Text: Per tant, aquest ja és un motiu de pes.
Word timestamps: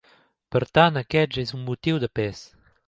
Per 0.55 0.61
tant, 0.77 0.97
aquest 1.03 1.37
ja 1.39 1.45
és 1.49 1.55
un 1.59 1.65
motiu 1.71 2.05
de 2.07 2.13
pes. 2.21 2.45